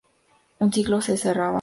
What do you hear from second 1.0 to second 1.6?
se cerraba.